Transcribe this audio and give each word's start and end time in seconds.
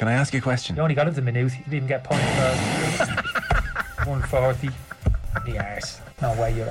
Can 0.00 0.08
I 0.08 0.14
ask 0.14 0.32
you 0.32 0.38
a 0.38 0.42
question? 0.42 0.76
You 0.76 0.82
only 0.82 0.94
got 0.94 1.08
him 1.08 1.12
the 1.12 1.20
minute. 1.20 1.52
He 1.52 1.58
didn't 1.64 1.74
even 1.74 1.86
get 1.88 2.04
points 2.04 2.24
for 2.24 3.04
140. 4.08 4.70
The 5.44 5.58
arse. 5.58 6.00
No 6.22 6.32
way 6.40 6.56
you're 6.56 6.70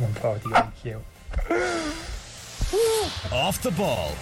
140 0.00 0.48
IQ. 0.48 1.02
Off 3.30 3.60
the 3.60 3.72
ball. 3.72 4.12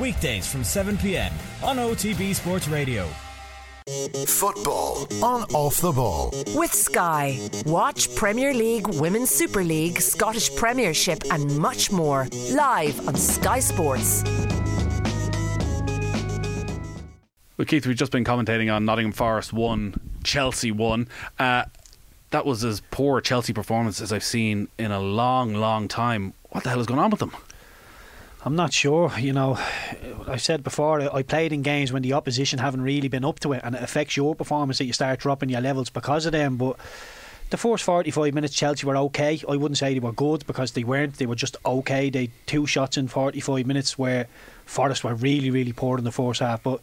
Weekdays 0.00 0.50
from 0.50 0.64
7 0.64 0.96
pm 0.96 1.30
on 1.62 1.76
OTB 1.76 2.34
Sports 2.34 2.66
Radio. 2.66 3.06
Football 4.26 5.06
on 5.22 5.42
Off 5.52 5.82
the 5.82 5.92
Ball. 5.92 6.32
With 6.54 6.72
Sky. 6.72 7.38
Watch 7.66 8.14
Premier 8.14 8.54
League, 8.54 8.86
Women's 8.88 9.28
Super 9.28 9.62
League, 9.62 10.00
Scottish 10.00 10.56
Premiership, 10.56 11.24
and 11.30 11.58
much 11.58 11.92
more 11.92 12.26
live 12.52 13.06
on 13.06 13.16
Sky 13.16 13.60
Sports. 13.60 14.22
Well, 17.58 17.66
Keith, 17.66 17.88
we've 17.88 17.96
just 17.96 18.12
been 18.12 18.22
commentating 18.22 18.72
on 18.72 18.84
Nottingham 18.84 19.10
Forest 19.10 19.52
1, 19.52 20.20
Chelsea 20.22 20.70
1. 20.70 21.08
Uh, 21.40 21.64
that 22.30 22.46
was 22.46 22.62
as 22.62 22.82
poor 22.92 23.20
Chelsea 23.20 23.52
performance 23.52 24.00
as 24.00 24.12
I've 24.12 24.22
seen 24.22 24.68
in 24.78 24.92
a 24.92 25.00
long, 25.00 25.54
long 25.54 25.88
time. 25.88 26.34
What 26.50 26.62
the 26.62 26.70
hell 26.70 26.78
is 26.78 26.86
going 26.86 27.00
on 27.00 27.10
with 27.10 27.18
them? 27.18 27.32
I'm 28.44 28.54
not 28.54 28.72
sure. 28.72 29.12
You 29.18 29.32
know, 29.32 29.58
I've 30.28 30.40
said 30.40 30.62
before, 30.62 31.12
I 31.12 31.24
played 31.24 31.52
in 31.52 31.62
games 31.62 31.92
when 31.92 32.02
the 32.02 32.12
opposition 32.12 32.60
haven't 32.60 32.82
really 32.82 33.08
been 33.08 33.24
up 33.24 33.40
to 33.40 33.54
it, 33.54 33.62
and 33.64 33.74
it 33.74 33.82
affects 33.82 34.16
your 34.16 34.36
performance 34.36 34.78
that 34.78 34.84
you 34.84 34.92
start 34.92 35.18
dropping 35.18 35.48
your 35.48 35.60
levels 35.60 35.90
because 35.90 36.26
of 36.26 36.32
them. 36.32 36.58
But 36.58 36.76
the 37.50 37.56
first 37.56 37.82
45 37.82 38.34
minutes, 38.34 38.54
Chelsea 38.54 38.86
were 38.86 38.96
okay. 38.96 39.40
I 39.48 39.56
wouldn't 39.56 39.78
say 39.78 39.94
they 39.94 39.98
were 39.98 40.12
good 40.12 40.46
because 40.46 40.70
they 40.72 40.84
weren't. 40.84 41.14
They 41.14 41.26
were 41.26 41.34
just 41.34 41.56
okay. 41.66 42.08
They 42.08 42.30
two 42.46 42.66
shots 42.68 42.96
in 42.96 43.08
45 43.08 43.66
minutes 43.66 43.98
where 43.98 44.28
Forest 44.64 45.02
were 45.02 45.16
really, 45.16 45.50
really 45.50 45.72
poor 45.72 45.98
in 45.98 46.04
the 46.04 46.12
first 46.12 46.38
half. 46.38 46.62
But 46.62 46.80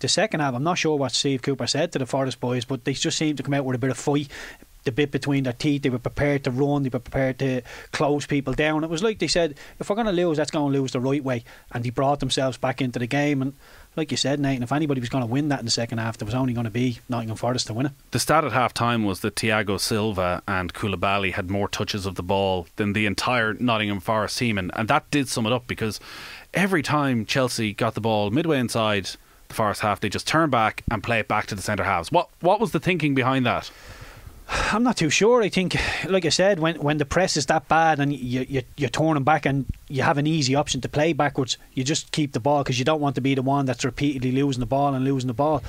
the 0.00 0.08
second 0.08 0.40
half, 0.40 0.54
I'm 0.54 0.62
not 0.62 0.78
sure 0.78 0.96
what 0.96 1.12
Steve 1.12 1.42
Cooper 1.42 1.66
said 1.66 1.92
to 1.92 1.98
the 1.98 2.06
Forest 2.06 2.40
boys, 2.40 2.64
but 2.64 2.84
they 2.84 2.92
just 2.92 3.18
seemed 3.18 3.38
to 3.38 3.42
come 3.42 3.54
out 3.54 3.64
with 3.64 3.76
a 3.76 3.78
bit 3.78 3.90
of 3.90 3.98
fight 3.98 4.28
the 4.84 4.92
bit 4.92 5.10
between 5.10 5.44
their 5.44 5.52
teeth. 5.52 5.82
They 5.82 5.90
were 5.90 5.98
prepared 5.98 6.44
to 6.44 6.50
run. 6.50 6.82
They 6.82 6.90
were 6.90 6.98
prepared 6.98 7.38
to 7.40 7.62
close 7.92 8.26
people 8.26 8.52
down. 8.52 8.84
It 8.84 8.90
was 8.90 9.02
like 9.02 9.18
they 9.18 9.26
said, 9.26 9.56
if 9.80 9.88
we're 9.88 9.96
going 9.96 10.06
to 10.06 10.12
lose, 10.12 10.36
that's 10.36 10.50
going 10.50 10.72
to 10.72 10.78
lose 10.78 10.92
the 10.92 11.00
right 11.00 11.24
way. 11.24 11.44
And 11.72 11.84
they 11.84 11.90
brought 11.90 12.20
themselves 12.20 12.56
back 12.56 12.80
into 12.80 12.98
the 12.98 13.06
game. 13.06 13.42
And 13.42 13.54
like 13.96 14.10
you 14.10 14.16
said, 14.16 14.40
Nathan, 14.40 14.62
if 14.62 14.72
anybody 14.72 15.00
was 15.00 15.08
going 15.08 15.22
to 15.24 15.30
win 15.30 15.48
that 15.48 15.58
in 15.58 15.64
the 15.64 15.70
second 15.70 15.98
half, 15.98 16.18
there 16.18 16.26
was 16.26 16.34
only 16.34 16.52
going 16.52 16.64
to 16.64 16.70
be 16.70 16.98
Nottingham 17.08 17.36
Forest 17.36 17.68
to 17.68 17.74
win 17.74 17.86
it. 17.86 17.92
The 18.10 18.18
stat 18.18 18.44
at 18.44 18.52
half 18.52 18.74
time 18.74 19.04
was 19.04 19.20
that 19.20 19.36
Thiago 19.36 19.80
Silva 19.80 20.42
and 20.46 20.74
Koulibaly 20.74 21.32
had 21.32 21.50
more 21.50 21.68
touches 21.68 22.06
of 22.06 22.16
the 22.16 22.22
ball 22.22 22.66
than 22.76 22.92
the 22.92 23.06
entire 23.06 23.54
Nottingham 23.54 24.00
Forest 24.00 24.38
team. 24.38 24.58
And, 24.58 24.70
and 24.74 24.88
that 24.88 25.10
did 25.10 25.28
sum 25.28 25.46
it 25.46 25.52
up 25.52 25.66
because 25.66 25.98
every 26.52 26.82
time 26.82 27.24
Chelsea 27.24 27.72
got 27.72 27.94
the 27.94 28.00
ball 28.00 28.30
midway 28.30 28.58
inside 28.58 29.10
the 29.48 29.54
Forest 29.54 29.80
half, 29.82 30.00
they 30.00 30.08
just 30.08 30.26
turn 30.26 30.50
back 30.50 30.82
and 30.90 31.02
play 31.02 31.18
it 31.18 31.28
back 31.28 31.46
to 31.46 31.54
the 31.54 31.62
centre 31.62 31.84
halves. 31.84 32.10
What, 32.10 32.28
what 32.40 32.60
was 32.60 32.72
the 32.72 32.80
thinking 32.80 33.14
behind 33.14 33.46
that? 33.46 33.70
I'm 34.48 34.82
not 34.82 34.96
too 34.96 35.10
sure. 35.10 35.42
I 35.42 35.48
think, 35.48 35.76
like 36.06 36.26
I 36.26 36.28
said, 36.28 36.58
when 36.58 36.76
when 36.76 36.98
the 36.98 37.06
press 37.06 37.36
is 37.36 37.46
that 37.46 37.66
bad 37.66 37.98
and 37.98 38.12
you, 38.12 38.44
you 38.46 38.62
you're 38.76 38.90
turning 38.90 39.24
back 39.24 39.46
and 39.46 39.64
you 39.88 40.02
have 40.02 40.18
an 40.18 40.26
easy 40.26 40.54
option 40.54 40.82
to 40.82 40.88
play 40.88 41.14
backwards, 41.14 41.56
you 41.72 41.82
just 41.82 42.12
keep 42.12 42.32
the 42.32 42.40
ball 42.40 42.62
because 42.62 42.78
you 42.78 42.84
don't 42.84 43.00
want 43.00 43.14
to 43.14 43.22
be 43.22 43.34
the 43.34 43.42
one 43.42 43.64
that's 43.64 43.84
repeatedly 43.84 44.32
losing 44.32 44.60
the 44.60 44.66
ball 44.66 44.94
and 44.94 45.04
losing 45.04 45.28
the 45.28 45.34
ball. 45.34 45.62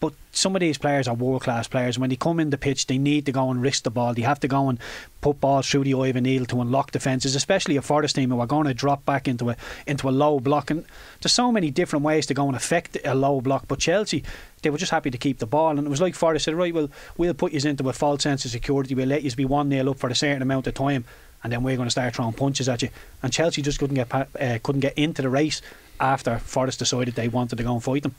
But 0.00 0.14
some 0.30 0.54
of 0.54 0.60
these 0.60 0.78
players 0.78 1.08
are 1.08 1.14
world 1.14 1.42
class 1.42 1.66
players. 1.66 1.98
When 1.98 2.10
they 2.10 2.16
come 2.16 2.38
in 2.38 2.50
the 2.50 2.58
pitch, 2.58 2.86
they 2.86 2.98
need 2.98 3.26
to 3.26 3.32
go 3.32 3.50
and 3.50 3.60
risk 3.60 3.82
the 3.82 3.90
ball. 3.90 4.14
They 4.14 4.22
have 4.22 4.38
to 4.40 4.48
go 4.48 4.68
and 4.68 4.78
put 5.20 5.40
balls 5.40 5.68
through 5.68 5.84
the 5.84 5.94
eye 5.94 6.08
of 6.08 6.16
a 6.16 6.20
needle 6.20 6.46
to 6.46 6.60
unlock 6.60 6.92
defences, 6.92 7.34
especially 7.34 7.76
a 7.76 7.82
Forest 7.82 8.14
team 8.14 8.30
who 8.30 8.38
are 8.38 8.46
going 8.46 8.66
to 8.68 8.74
drop 8.74 9.04
back 9.04 9.26
into 9.26 9.50
a 9.50 9.56
into 9.88 10.08
a 10.08 10.10
low 10.10 10.38
block. 10.38 10.70
And 10.70 10.84
there's 11.20 11.32
so 11.32 11.50
many 11.50 11.72
different 11.72 12.04
ways 12.04 12.26
to 12.26 12.34
go 12.34 12.46
and 12.46 12.54
affect 12.54 12.96
a 13.04 13.14
low 13.14 13.40
block. 13.40 13.66
But 13.66 13.80
Chelsea, 13.80 14.22
they 14.62 14.70
were 14.70 14.78
just 14.78 14.92
happy 14.92 15.10
to 15.10 15.18
keep 15.18 15.38
the 15.38 15.46
ball. 15.46 15.76
And 15.76 15.86
it 15.86 15.90
was 15.90 16.00
like 16.00 16.14
Forest 16.14 16.44
said, 16.44 16.54
right, 16.54 16.72
well, 16.72 16.90
we'll 17.16 17.34
put 17.34 17.52
you 17.52 17.68
into 17.68 17.88
a 17.88 17.92
false 17.92 18.22
sense 18.22 18.44
of 18.44 18.52
security. 18.52 18.94
We'll 18.94 19.08
let 19.08 19.24
you 19.24 19.34
be 19.34 19.44
1 19.44 19.70
0 19.70 19.90
up 19.90 19.98
for 19.98 20.08
a 20.08 20.14
certain 20.14 20.42
amount 20.42 20.68
of 20.68 20.74
time. 20.74 21.04
And 21.42 21.52
then 21.52 21.64
we're 21.64 21.76
going 21.76 21.86
to 21.86 21.90
start 21.90 22.14
throwing 22.14 22.34
punches 22.34 22.68
at 22.68 22.82
you. 22.82 22.90
And 23.22 23.32
Chelsea 23.32 23.62
just 23.62 23.80
couldn't 23.80 23.96
get 23.96 24.12
uh, 24.12 24.58
couldn't 24.62 24.80
get 24.80 24.96
into 24.96 25.22
the 25.22 25.28
race 25.28 25.60
after 25.98 26.38
Forest 26.38 26.78
decided 26.78 27.14
they 27.16 27.28
wanted 27.28 27.56
to 27.56 27.64
go 27.64 27.74
and 27.74 27.82
fight 27.82 28.04
them. 28.04 28.14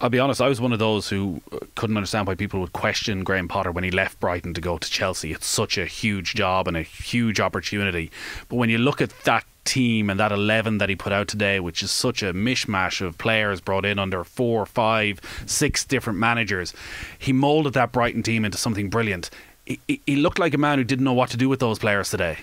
I'll 0.00 0.08
be 0.08 0.18
honest, 0.18 0.40
I 0.40 0.48
was 0.48 0.62
one 0.62 0.72
of 0.72 0.78
those 0.78 1.10
who 1.10 1.42
uh, 1.52 1.58
couldn't 1.74 1.96
understand 1.98 2.26
why 2.26 2.34
people 2.34 2.60
would 2.60 2.72
question 2.72 3.22
Graham 3.22 3.48
Potter 3.48 3.70
when 3.70 3.84
he 3.84 3.90
left 3.90 4.18
Brighton 4.18 4.54
to 4.54 4.60
go 4.60 4.78
to 4.78 4.90
Chelsea. 4.90 5.32
It's 5.32 5.46
such 5.46 5.76
a 5.76 5.84
huge 5.84 6.34
job 6.34 6.66
and 6.66 6.76
a 6.76 6.82
huge 6.82 7.38
opportunity. 7.38 8.10
But 8.48 8.56
when 8.56 8.70
you 8.70 8.78
look 8.78 9.02
at 9.02 9.10
that 9.24 9.44
team 9.64 10.08
and 10.08 10.18
that 10.18 10.32
11 10.32 10.78
that 10.78 10.88
he 10.88 10.96
put 10.96 11.12
out 11.12 11.28
today, 11.28 11.60
which 11.60 11.82
is 11.82 11.90
such 11.90 12.22
a 12.22 12.32
mishmash 12.32 13.04
of 13.04 13.18
players 13.18 13.60
brought 13.60 13.84
in 13.84 13.98
under 13.98 14.24
four, 14.24 14.64
five, 14.64 15.20
six 15.44 15.84
different 15.84 16.18
managers, 16.18 16.72
he 17.18 17.34
moulded 17.34 17.74
that 17.74 17.92
Brighton 17.92 18.22
team 18.22 18.46
into 18.46 18.56
something 18.56 18.88
brilliant. 18.88 19.28
He, 19.66 20.00
he 20.06 20.16
looked 20.16 20.38
like 20.38 20.54
a 20.54 20.58
man 20.58 20.78
who 20.78 20.84
didn't 20.84 21.04
know 21.04 21.12
what 21.12 21.28
to 21.30 21.36
do 21.36 21.50
with 21.50 21.60
those 21.60 21.78
players 21.78 22.08
today. 22.08 22.38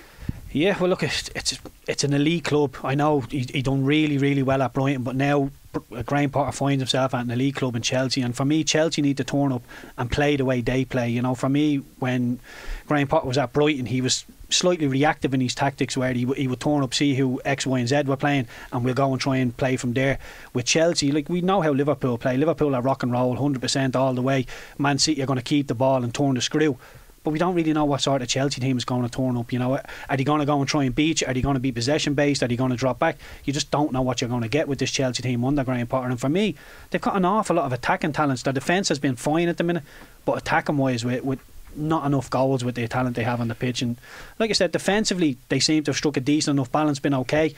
Yeah, 0.58 0.76
well, 0.80 0.90
look, 0.90 1.04
it's 1.04 1.30
it's, 1.36 1.60
it's 1.88 2.04
an 2.04 2.14
elite 2.14 2.46
club. 2.46 2.76
I 2.84 2.96
know 2.96 3.22
he, 3.22 3.46
he 3.54 3.62
done 3.62 3.86
really, 3.86 4.18
really 4.18 4.42
well 4.42 4.64
at 4.64 4.74
Brighton, 4.74 5.04
but 5.04 5.16
now 5.16 5.52
Graham 6.06 6.32
Potter 6.32 6.52
finds 6.52 6.82
himself 6.82 7.14
at 7.14 7.26
an 7.26 7.30
elite 7.30 7.56
club 7.56 7.76
in 7.76 7.84
Chelsea, 7.84 8.22
and 8.22 8.36
for 8.36 8.44
me, 8.44 8.64
Chelsea 8.64 9.04
need 9.04 9.18
to 9.18 9.24
turn 9.24 9.52
up 9.52 9.62
and 10.00 10.10
play 10.10 10.36
the 10.36 10.46
way 10.46 10.62
they 10.62 10.84
play. 10.84 11.10
You 11.10 11.22
know, 11.22 11.36
for 11.36 11.48
me, 11.48 11.78
when 12.00 12.40
Graham 12.88 13.08
Potter 13.08 13.28
was 13.28 13.38
at 13.38 13.54
Brighton, 13.54 13.86
he 13.86 14.02
was 14.02 14.26
slightly 14.50 14.88
reactive 14.88 15.36
in 15.36 15.42
his 15.42 15.54
tactics, 15.54 15.96
where 15.96 16.14
he, 16.14 16.26
he 16.34 16.48
would 16.48 16.60
turn 16.60 16.82
up, 16.82 16.94
see 16.96 17.14
who 17.14 17.40
X, 17.46 17.68
Y, 17.68 17.78
and 17.78 17.88
Z 17.88 18.04
were 18.04 18.18
playing, 18.18 18.48
and 18.72 18.84
we'll 18.84 18.96
go 18.96 19.12
and 19.12 19.22
try 19.22 19.38
and 19.38 19.56
play 19.56 19.78
from 19.78 19.94
there. 19.94 20.18
With 20.54 20.66
Chelsea, 20.66 21.12
like 21.12 21.30
we 21.30 21.42
know 21.42 21.62
how 21.62 21.72
Liverpool 21.72 22.18
play. 22.18 22.36
Liverpool 22.36 22.74
are 22.74 22.82
rock 22.82 23.04
and 23.04 23.12
roll, 23.12 23.36
hundred 23.36 23.62
percent 23.62 23.96
all 23.96 24.16
the 24.16 24.24
way. 24.24 24.48
Man 24.80 24.98
City 24.98 25.22
are 25.22 25.28
going 25.28 25.38
to 25.38 25.44
keep 25.44 25.68
the 25.68 25.76
ball 25.76 26.04
and 26.04 26.16
turn 26.16 26.34
the 26.34 26.42
screw 26.42 26.78
but 27.24 27.32
we 27.32 27.40
don't 27.40 27.56
really 27.56 27.74
know 27.74 27.86
what 27.86 28.02
sort 28.02 28.22
of 28.22 28.28
Chelsea 28.28 28.62
team 28.62 28.78
is 28.78 28.86
going 28.86 29.04
to 29.04 29.10
turn 29.10 29.36
up. 29.38 29.52
You 29.52 29.60
know, 29.60 29.80
are 30.10 30.18
they 30.18 30.24
going 30.24 30.40
to 30.40 30.46
go 30.46 30.60
and 30.60 30.68
try 30.68 30.84
and 30.84 30.96
beat 30.96 31.22
you? 31.22 31.28
Are 31.28 31.34
they 31.34 31.42
going 31.42 31.56
to 31.56 31.60
be 31.60 31.72
possession 31.72 32.14
based? 32.14 32.42
Are 32.44 32.48
they 32.48 32.56
going 32.56 32.72
to 32.72 32.78
drop 32.78 33.00
back? 33.00 33.18
You 33.44 33.54
just 33.54 33.70
don't 33.72 33.92
know 33.92 34.02
what 34.02 34.22
you're 34.22 34.30
going 34.30 34.44
to 34.44 34.48
get 34.48 34.68
with 34.68 34.80
this 34.80 34.92
Chelsea 34.92 35.24
team 35.24 35.44
under 35.44 35.64
Graham 35.64 35.88
Potter. 35.88 36.10
And 36.10 36.20
for 36.20 36.30
me, 36.30 36.56
they've 36.90 37.02
got 37.02 37.16
an 37.16 37.26
awful 37.26 37.56
lot 37.58 37.66
of 37.66 37.74
attacking 37.74 38.14
talents. 38.14 38.44
Their 38.44 38.54
defence 38.54 38.90
has 38.90 39.00
been 39.00 39.16
fine 39.16 39.50
at 39.50 39.58
the 39.58 39.64
minute, 39.64 39.84
but 40.26 40.38
attacking 40.38 40.78
wise, 40.78 41.04
with, 41.04 41.24
with 41.24 41.40
not 41.76 42.06
enough 42.06 42.30
goals 42.30 42.64
with 42.64 42.76
the 42.76 42.88
talent 42.88 43.16
they 43.16 43.24
have 43.24 43.42
on 43.42 43.48
the 43.48 43.56
pitch. 43.56 43.82
And 43.82 43.98
like 44.40 44.50
I 44.50 44.54
said, 44.54 44.72
defensively, 44.72 45.38
they 45.50 45.60
seem 45.60 45.84
to 45.84 45.90
have 45.90 45.98
struck 45.98 46.18
a 46.18 46.22
decent 46.22 46.56
enough 46.56 46.72
balance, 46.72 47.00
been 47.00 47.14
okay. 47.14 47.54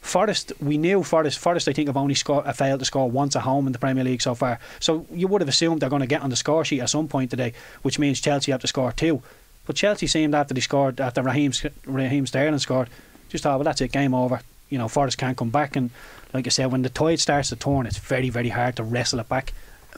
Forest, 0.00 0.52
we 0.60 0.78
knew 0.78 1.02
Forest. 1.02 1.38
Forest, 1.38 1.68
I 1.68 1.72
think, 1.72 1.88
have 1.88 1.96
only 1.96 2.14
scored, 2.14 2.44
failed 2.56 2.80
to 2.80 2.86
score 2.86 3.10
once 3.10 3.36
at 3.36 3.42
home 3.42 3.66
in 3.66 3.72
the 3.72 3.78
Premier 3.78 4.02
League 4.02 4.22
so 4.22 4.34
far. 4.34 4.58
So 4.80 5.06
you 5.12 5.28
would 5.28 5.40
have 5.40 5.48
assumed 5.48 5.82
they're 5.82 5.90
going 5.90 6.00
to 6.00 6.06
get 6.06 6.22
on 6.22 6.30
the 6.30 6.36
score 6.36 6.64
sheet 6.64 6.80
at 6.80 6.90
some 6.90 7.06
point 7.06 7.30
today, 7.30 7.52
which 7.82 7.98
means 7.98 8.20
Chelsea 8.20 8.50
have 8.50 8.60
to 8.62 8.66
score 8.66 8.92
two. 8.92 9.22
But 9.66 9.76
Chelsea 9.76 10.06
seemed 10.06 10.34
after 10.34 10.54
they 10.54 10.60
scored, 10.60 11.00
after 11.00 11.22
Raheem, 11.22 11.52
Raheem 11.84 12.26
Sterling 12.26 12.58
scored, 12.58 12.88
just 13.28 13.44
thought, 13.44 13.58
well, 13.58 13.64
that's 13.64 13.80
it, 13.80 13.92
game 13.92 14.14
over. 14.14 14.40
You 14.68 14.78
know, 14.78 14.88
Forest 14.88 15.18
can't 15.18 15.36
come 15.36 15.50
back. 15.50 15.76
And 15.76 15.90
like 16.32 16.46
I 16.46 16.50
said, 16.50 16.72
when 16.72 16.82
the 16.82 16.88
tide 16.88 17.20
starts 17.20 17.50
to 17.50 17.56
turn, 17.56 17.86
it's 17.86 17.98
very, 17.98 18.30
very 18.30 18.48
hard 18.48 18.76
to 18.76 18.82
wrestle 18.82 19.20
it 19.20 19.28
back 19.28 19.52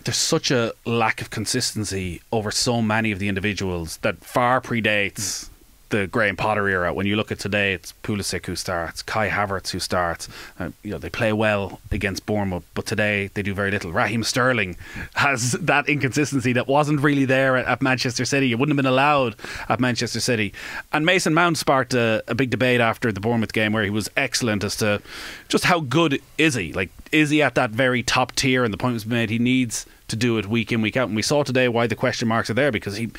there's 0.05 0.17
such 0.17 0.51
a 0.51 0.73
lack 0.85 1.21
of 1.21 1.31
consistency 1.31 2.23
over 2.33 2.51
so 2.51 2.81
many 2.81 3.13
of 3.13 3.19
the 3.19 3.29
individuals 3.29 3.99
that 3.99 4.17
far 4.25 4.61
predates 4.61 5.51
the 5.93 6.07
Graham 6.09 6.37
Potter 6.37 6.69
era. 6.69 6.93
When 6.93 7.07
you 7.07 7.17
look 7.17 7.31
at 7.31 7.39
today, 7.39 7.75
it's 7.75 7.93
Pulisic 8.03 8.47
who 8.47 8.57
starts, 8.57 9.03
Kai 9.03 9.29
Havertz 9.29 9.71
who 9.71 9.79
starts. 9.79 10.29
Uh, 10.59 10.71
you 10.83 10.91
know 10.91 10.99
they 10.99 11.11
play 11.11 11.33
well 11.33 11.81
against 11.93 12.27
Bournemouth, 12.27 12.65
but 12.75 12.87
today 12.87 13.31
they 13.35 13.43
do 13.43 13.55
very 13.55 13.71
little. 13.71 13.93
Raheem 13.93 14.25
Sterling 14.25 14.77
has 15.15 15.53
that 15.53 15.89
inconsistency 15.89 16.53
that 16.55 16.67
wasn't 16.67 17.01
really 17.01 17.27
there 17.27 17.57
at, 17.57 17.67
at 17.67 17.83
Manchester 17.83 18.25
City. 18.25 18.51
It 18.51 18.59
wouldn't 18.59 18.77
have 18.77 18.83
been 18.83 18.93
allowed 18.93 19.37
at 19.69 19.79
Manchester 19.79 20.19
City. 20.19 20.53
And 20.93 21.07
Mason 21.07 21.35
Mount 21.35 21.59
sparked 21.59 21.95
a, 21.95 22.25
a 22.27 22.35
big 22.35 22.51
debate 22.51 22.81
after 22.81 23.13
the 23.13 23.21
Bournemouth 23.21 23.53
game 23.53 23.73
where 23.73 23.85
he 23.85 23.91
was 23.91 24.11
excellent 24.17 24.65
as 24.65 24.77
to 24.77 25.03
just 25.49 25.65
how 25.65 25.81
good 25.81 26.21
is 26.39 26.55
he? 26.55 26.73
Like, 26.73 26.91
is 27.13 27.29
he 27.29 27.43
at 27.43 27.55
that 27.55 27.71
very 27.71 28.03
top 28.03 28.33
tier? 28.33 28.65
And 28.65 28.73
the 28.73 28.79
point 28.79 28.95
was 28.95 29.05
made 29.05 29.29
he 29.29 29.39
needs 29.39 29.85
to 30.09 30.17
do 30.17 30.39
it 30.39 30.47
week 30.47 30.73
in 30.73 30.81
week 30.81 30.97
out. 30.97 31.09
And 31.09 31.17
we 31.17 31.23
saw 31.23 31.43
today 31.43 31.69
why 31.69 31.87
the 31.87 31.95
question 31.95 32.29
marks 32.29 32.49
are 32.51 32.55
there 32.55 32.73
because 32.73 32.97
he 32.97 33.11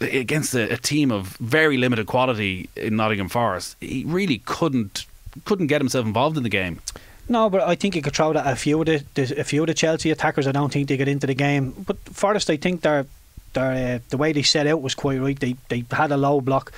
against 0.00 0.54
a, 0.54 0.72
a, 0.72 0.76
team 0.76 1.10
of 1.10 1.36
very 1.38 1.76
limited 1.76 2.06
quality 2.06 2.68
in 2.76 2.96
Nottingham 2.96 3.28
Forest, 3.28 3.76
he 3.80 4.04
really 4.06 4.38
couldn't 4.38 5.06
couldn't 5.44 5.68
get 5.68 5.80
himself 5.80 6.06
involved 6.06 6.36
in 6.36 6.42
the 6.42 6.48
game. 6.48 6.80
No, 7.28 7.48
but 7.48 7.62
I 7.62 7.76
think 7.76 7.94
you 7.94 8.02
could 8.02 8.14
throw 8.14 8.32
that 8.32 8.46
a 8.46 8.56
few 8.56 8.80
of 8.80 8.86
the, 8.86 9.04
the, 9.14 9.40
a 9.40 9.44
few 9.44 9.62
of 9.62 9.68
the 9.68 9.74
Chelsea 9.74 10.10
attackers. 10.10 10.48
I 10.48 10.52
don't 10.52 10.72
think 10.72 10.88
they 10.88 10.96
get 10.96 11.06
into 11.06 11.28
the 11.28 11.34
game. 11.34 11.72
But 11.86 11.96
Forest, 11.98 12.50
I 12.50 12.56
think 12.56 12.80
they're, 12.80 13.06
they're 13.52 13.96
uh, 13.96 13.98
the 14.08 14.16
way 14.16 14.32
they 14.32 14.42
set 14.42 14.66
out 14.66 14.82
was 14.82 14.96
quite 14.96 15.20
right. 15.20 15.38
They 15.38 15.56
they 15.68 15.84
had 15.90 16.10
a 16.10 16.16
low 16.16 16.40
block. 16.40 16.72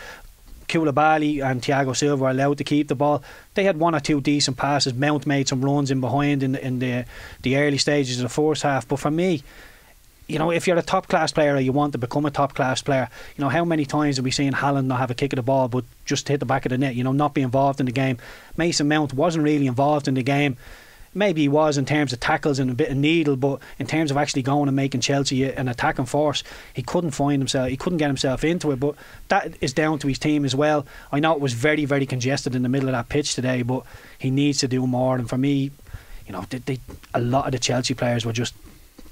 Koulibaly 0.69 1.43
and 1.45 1.61
Thiago 1.61 1.95
Silva 1.95 2.23
were 2.23 2.31
allowed 2.31 2.59
to 2.59 2.65
keep 2.65 2.89
the 2.89 2.95
ball. 2.95 3.23
They 3.55 3.65
had 3.65 3.79
one 3.79 3.95
or 3.95 4.01
two 4.01 4.21
decent 4.21 4.57
passes. 4.57 4.95
Mount 4.95 5.27
made 5.27 5.49
some 5.49 5.63
runs 5.63 5.91
in 5.91 6.01
behind 6.01 6.43
in 6.43 6.55
in 6.55 6.79
the 6.79 7.05
the 7.43 7.57
early 7.57 7.79
stages 7.79 8.19
of 8.19 8.23
the 8.23 8.29
first 8.29 8.63
half. 8.63 8.87
But 8.87 8.99
for 8.99 9.11
me, 9.11 9.43
you 10.33 10.39
know, 10.39 10.51
if 10.51 10.67
you're 10.67 10.79
a 10.79 10.83
top 10.83 11.09
class 11.09 11.31
player 11.31 11.55
or 11.55 11.61
you 11.61 11.73
want 11.73 11.93
to 11.93 11.99
become 11.99 12.25
a 12.25 12.31
top 12.31 12.55
class 12.55 12.81
player, 12.81 13.09
you 13.37 13.43
know, 13.45 13.51
how 13.51 13.65
many 13.65 13.85
times 13.85 14.17
have 14.17 14.25
we 14.25 14.31
seen 14.31 14.53
Haaland 14.53 14.87
not 14.87 14.99
have 14.99 15.11
a 15.11 15.15
kick 15.15 15.33
of 15.35 15.37
the 15.37 15.43
ball 15.43 15.69
but 15.69 15.85
just 16.07 16.27
hit 16.27 16.41
the 16.41 16.47
back 16.47 16.65
of 16.65 16.71
the 16.71 16.79
net, 16.79 16.95
you 16.95 17.05
know, 17.05 17.13
not 17.13 17.35
be 17.35 17.43
involved 17.43 17.81
in 17.81 17.87
the 17.87 17.93
game? 17.93 18.17
Mason 18.57 18.89
Mount 18.89 19.13
wasn't 19.13 19.45
really 19.45 19.67
involved 19.67 20.09
in 20.09 20.15
the 20.15 20.23
game. 20.23 20.57
maybe 21.15 21.43
he 21.43 21.49
was 21.49 21.77
in 21.77 21.85
terms 21.85 22.13
of 22.13 22.21
tackles 22.21 22.59
and 22.59 22.71
a 22.71 22.75
bit 22.75 22.91
of 22.91 22.97
needle, 22.97 23.37
but 23.37 23.61
in 23.79 23.87
terms 23.87 24.11
of 24.11 24.17
actually 24.17 24.43
going 24.43 24.69
and 24.69 24.77
making 24.77 25.01
Chelsea 25.01 25.45
an 25.45 25.69
attacking 25.69 26.07
force, 26.07 26.43
he 26.73 26.83
couldn't 26.83 27.11
find 27.11 27.41
himself. 27.41 27.69
He 27.69 27.77
couldn't 27.77 27.99
get 27.99 28.07
himself 28.07 28.45
into 28.45 28.71
it. 28.71 28.81
But 28.81 28.95
that 29.29 29.55
is 29.61 29.73
down 29.73 29.99
to 30.01 30.09
his 30.09 30.19
team 30.19 30.45
as 30.45 30.55
well. 30.55 30.87
I 31.11 31.21
know 31.21 31.33
it 31.35 31.41
was 31.41 31.53
very, 31.53 31.85
very 31.85 32.07
congested 32.07 32.55
in 32.55 32.63
the 32.63 32.69
middle 32.69 32.89
of 32.89 32.93
that 32.93 33.09
pitch 33.09 33.35
today, 33.35 33.63
but 33.63 33.85
he 34.19 34.31
needs 34.31 34.59
to 34.59 34.69
do 34.69 34.87
more. 34.87 35.17
And 35.17 35.29
for 35.29 35.39
me, 35.39 35.71
you 36.27 36.33
know, 36.33 36.47
they, 36.49 36.59
they, 36.59 36.81
a 37.13 37.21
lot 37.21 37.47
of 37.47 37.53
the 37.53 37.59
Chelsea 37.59 37.95
players 37.95 38.25
were 38.25 38.33
just. 38.33 38.55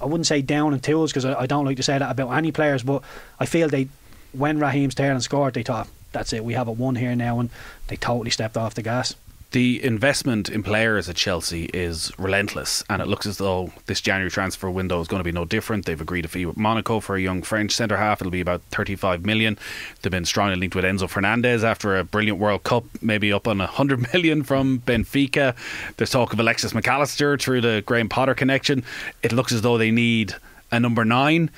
I 0.01 0.05
wouldn't 0.05 0.27
say 0.27 0.41
down 0.41 0.73
in 0.73 0.79
tools 0.79 1.11
because 1.11 1.25
I, 1.25 1.41
I 1.41 1.45
don't 1.45 1.65
like 1.65 1.77
to 1.77 1.83
say 1.83 1.97
that 1.97 2.11
about 2.11 2.31
any 2.31 2.51
players, 2.51 2.83
but 2.83 3.03
I 3.39 3.45
feel 3.45 3.69
they, 3.69 3.87
when 4.31 4.59
Raheem 4.59 4.91
Sterling 4.91 5.21
scored, 5.21 5.53
they 5.53 5.63
thought 5.63 5.87
that's 6.11 6.33
it. 6.33 6.43
We 6.43 6.53
have 6.53 6.67
a 6.67 6.71
one 6.71 6.95
here 6.95 7.15
now, 7.15 7.39
and 7.39 7.49
they 7.87 7.95
totally 7.95 8.31
stepped 8.31 8.57
off 8.57 8.73
the 8.73 8.81
gas 8.81 9.15
the 9.51 9.83
investment 9.83 10.47
in 10.47 10.63
players 10.63 11.09
at 11.09 11.17
Chelsea 11.17 11.65
is 11.73 12.11
relentless, 12.17 12.83
and 12.89 13.01
it 13.01 13.07
looks 13.07 13.25
as 13.25 13.37
though 13.37 13.71
this 13.85 13.99
January 13.99 14.31
transfer 14.31 14.71
window 14.71 15.01
is 15.01 15.09
going 15.09 15.19
to 15.19 15.25
be 15.25 15.31
no 15.31 15.43
different. 15.43 15.85
They've 15.85 15.99
agreed 15.99 16.23
a 16.23 16.29
fee 16.29 16.45
with 16.45 16.55
Monaco 16.55 17.01
for 17.01 17.17
a 17.17 17.21
young 17.21 17.41
French 17.41 17.73
centre 17.73 17.97
half. 17.97 18.21
It'll 18.21 18.31
be 18.31 18.39
about 18.39 18.61
35 18.71 19.25
million. 19.25 19.57
They've 20.01 20.11
been 20.11 20.23
strongly 20.23 20.55
linked 20.55 20.75
with 20.75 20.85
Enzo 20.85 21.09
Fernandez 21.09 21.65
after 21.65 21.97
a 21.97 22.05
brilliant 22.05 22.39
World 22.39 22.63
Cup, 22.63 22.85
maybe 23.01 23.33
up 23.33 23.45
on 23.45 23.57
100 23.57 24.13
million 24.13 24.43
from 24.43 24.79
Benfica. 24.79 25.53
There's 25.97 26.11
talk 26.11 26.31
of 26.31 26.39
Alexis 26.39 26.73
Mac 26.73 26.87
Allister 26.87 27.37
through 27.37 27.61
the 27.61 27.83
Graham 27.85 28.07
Potter 28.07 28.33
connection. 28.33 28.85
It 29.21 29.33
looks 29.33 29.51
as 29.51 29.63
though 29.63 29.77
they 29.77 29.91
need 29.91 30.33
a 30.71 30.79
number 30.79 31.03
nine. 31.03 31.49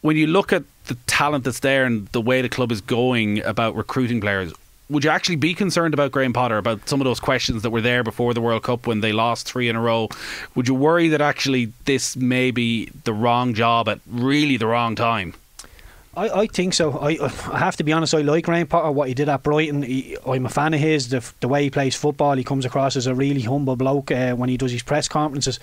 When 0.00 0.16
you 0.16 0.26
look 0.26 0.52
at 0.52 0.64
the 0.86 0.96
talent 1.06 1.44
that's 1.44 1.60
there 1.60 1.84
and 1.84 2.08
the 2.08 2.20
way 2.20 2.42
the 2.42 2.48
club 2.48 2.72
is 2.72 2.80
going 2.80 3.42
about 3.44 3.76
recruiting 3.76 4.20
players, 4.20 4.52
would 4.88 5.04
you 5.04 5.10
actually 5.10 5.36
be 5.36 5.54
concerned 5.54 5.94
about 5.94 6.12
Graham 6.12 6.32
Potter 6.32 6.58
about 6.58 6.88
some 6.88 7.00
of 7.00 7.04
those 7.04 7.20
questions 7.20 7.62
that 7.62 7.70
were 7.70 7.80
there 7.80 8.04
before 8.04 8.34
the 8.34 8.40
World 8.40 8.62
Cup 8.62 8.86
when 8.86 9.00
they 9.00 9.12
lost 9.12 9.46
three 9.46 9.68
in 9.68 9.76
a 9.76 9.80
row? 9.80 10.08
Would 10.54 10.68
you 10.68 10.74
worry 10.74 11.08
that 11.08 11.20
actually 11.20 11.72
this 11.84 12.16
may 12.16 12.50
be 12.50 12.86
the 13.04 13.12
wrong 13.12 13.54
job 13.54 13.88
at 13.88 14.00
really 14.06 14.56
the 14.56 14.66
wrong 14.66 14.94
time? 14.94 15.34
I, 16.16 16.28
I 16.28 16.46
think 16.46 16.72
so. 16.72 16.98
I, 16.98 17.18
I 17.52 17.58
have 17.58 17.76
to 17.76 17.84
be 17.84 17.92
honest. 17.92 18.14
I 18.14 18.22
like 18.22 18.44
Graham 18.44 18.66
Potter. 18.66 18.90
What 18.90 19.08
he 19.08 19.14
did 19.14 19.28
at 19.28 19.42
Brighton, 19.42 19.82
he, 19.82 20.16
I'm 20.26 20.46
a 20.46 20.48
fan 20.48 20.72
of 20.72 20.80
his. 20.80 21.10
The, 21.10 21.30
the 21.40 21.48
way 21.48 21.64
he 21.64 21.70
plays 21.70 21.94
football, 21.94 22.36
he 22.36 22.44
comes 22.44 22.64
across 22.64 22.96
as 22.96 23.06
a 23.06 23.14
really 23.14 23.42
humble 23.42 23.76
bloke 23.76 24.10
uh, 24.10 24.34
when 24.34 24.48
he 24.48 24.56
does 24.56 24.72
his 24.72 24.82
press 24.82 25.08
conferences. 25.08 25.60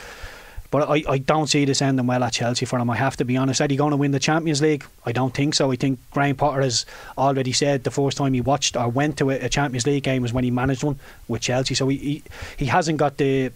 But 0.74 0.90
I, 0.90 1.04
I 1.08 1.18
don't 1.20 1.46
see 1.46 1.66
this 1.66 1.84
ending 1.84 2.08
well 2.08 2.24
at 2.24 2.34
Chelsea 2.34 2.66
for 2.66 2.80
him. 2.80 2.90
I 2.90 2.96
have 2.96 3.16
to 3.18 3.26
be 3.26 3.38
honest. 3.38 3.62
Are 3.62 3.68
he 3.70 3.76
going 3.76 3.92
to 3.92 3.98
win 3.98 4.10
the 4.10 4.20
Champions 4.20 4.60
League? 4.60 4.84
I 5.06 5.12
don't 5.12 5.32
think 5.32 5.54
so. 5.54 5.72
I 5.72 5.76
think 5.76 6.00
Graham 6.10 6.36
Potter 6.36 6.62
has 6.62 6.88
already 7.16 7.52
said 7.52 7.84
the 7.84 7.92
first 7.92 8.18
time 8.18 8.34
he 8.34 8.42
watched 8.42 8.76
or 8.76 8.90
went 8.90 9.20
to 9.20 9.30
a, 9.30 9.48
Champions 9.50 9.86
League 9.86 10.02
game 10.02 10.24
was 10.24 10.34
when 10.34 10.44
he 10.44 10.50
managed 10.50 10.84
one 10.84 10.98
with 11.28 11.44
Chelsea. 11.44 11.76
So 11.76 11.90
he, 11.90 11.98
he, 11.98 12.24
he 12.58 12.66
hasn't 12.66 12.98
got 12.98 13.18
the 13.18 13.52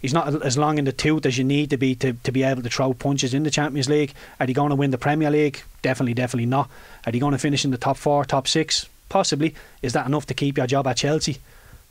he's 0.00 0.14
not 0.14 0.44
as 0.44 0.56
long 0.56 0.78
in 0.78 0.84
the 0.84 0.92
tooth 0.92 1.26
as 1.26 1.36
you 1.36 1.42
need 1.42 1.70
to 1.70 1.76
be 1.76 1.96
to, 1.96 2.12
to 2.12 2.30
be 2.30 2.44
able 2.44 2.62
to 2.62 2.70
throw 2.70 2.94
punches 2.94 3.34
in 3.34 3.42
the 3.42 3.50
Champions 3.50 3.88
League. 3.88 4.14
Are 4.38 4.46
he 4.46 4.52
going 4.52 4.70
to 4.70 4.76
win 4.76 4.92
the 4.92 4.96
Premier 4.96 5.32
League? 5.32 5.60
Definitely, 5.82 6.14
definitely 6.14 6.46
not. 6.46 6.70
Are 7.04 7.10
he 7.10 7.18
going 7.18 7.32
to 7.32 7.38
finish 7.38 7.64
in 7.64 7.72
the 7.72 7.78
top 7.78 7.96
four, 7.96 8.24
top 8.24 8.46
six? 8.46 8.88
Possibly. 9.08 9.56
Is 9.82 9.92
that 9.94 10.06
enough 10.06 10.26
to 10.26 10.34
keep 10.34 10.56
your 10.56 10.68
job 10.68 10.86
at 10.86 10.98
Chelsea? 10.98 11.38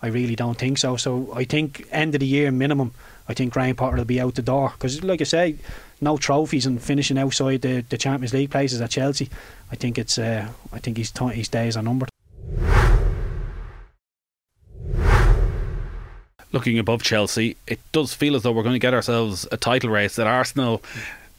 I 0.04 0.08
really 0.08 0.36
don't 0.36 0.58
think 0.58 0.78
so. 0.78 0.98
So 0.98 1.32
I 1.34 1.46
think 1.46 1.88
end 1.90 2.14
of 2.14 2.20
the 2.20 2.28
year 2.28 2.52
minimum. 2.52 2.94
I 3.30 3.34
think 3.34 3.54
Graham 3.54 3.78
Potter 3.78 3.96
will 3.96 4.04
be 4.04 4.20
out 4.20 4.36
the 4.36 4.42
door 4.42 4.74
because, 4.74 5.02
like 5.02 5.22
I 5.22 5.24
say, 5.24 5.56
no 6.02 6.18
trophies 6.18 6.66
and 6.66 6.82
finishing 6.82 7.18
outside 7.18 7.62
the, 7.62 7.86
the 7.88 7.98
Champions 7.98 8.34
League 8.34 8.52
places 8.52 8.82
at 8.82 8.90
Chelsea. 8.90 9.30
I 9.72 9.76
think 9.76 9.98
it's 9.98 10.18
uh, 10.18 10.50
I 10.74 10.80
think 10.80 10.98
his 10.98 11.10
t- 11.10 11.26
his 11.30 11.48
days 11.48 11.78
are 11.78 11.84
numbered. 11.84 12.10
Looking 16.52 16.78
above 16.78 17.02
Chelsea, 17.02 17.56
it 17.66 17.80
does 17.94 18.14
feel 18.14 18.36
as 18.36 18.44
though 18.44 18.52
we're 18.52 18.62
going 18.64 18.74
to 18.74 18.80
get 18.80 18.94
ourselves 18.94 19.48
a 19.54 19.58
title 19.58 19.90
race 19.90 20.18
that 20.18 20.28
Arsenal 20.28 20.84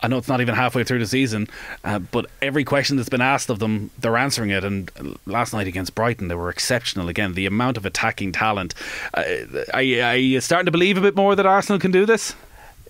I 0.04 0.06
know 0.06 0.18
it's 0.18 0.28
not 0.28 0.42
even 0.42 0.54
halfway 0.54 0.84
through 0.84 0.98
the 0.98 1.06
season, 1.06 1.48
uh, 1.82 1.98
but 1.98 2.26
every 2.42 2.62
question 2.62 2.98
that's 2.98 3.08
been 3.08 3.22
asked 3.22 3.48
of 3.48 3.58
them, 3.58 3.90
they're 3.98 4.18
answering 4.18 4.50
it. 4.50 4.62
And 4.62 4.90
last 5.24 5.54
night 5.54 5.66
against 5.66 5.94
Brighton, 5.94 6.28
they 6.28 6.34
were 6.34 6.50
exceptional 6.50 7.08
again. 7.08 7.32
The 7.32 7.46
amount 7.46 7.78
of 7.78 7.86
attacking 7.86 8.32
talent. 8.32 8.74
Uh, 9.14 9.24
are, 9.72 9.80
you, 9.80 10.02
are 10.02 10.16
you 10.16 10.42
starting 10.42 10.66
to 10.66 10.72
believe 10.72 10.98
a 10.98 11.00
bit 11.00 11.16
more 11.16 11.34
that 11.34 11.46
Arsenal 11.46 11.78
can 11.78 11.90
do 11.90 12.04
this? 12.04 12.34